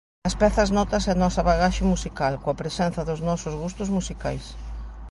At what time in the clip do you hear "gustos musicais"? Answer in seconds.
3.61-4.45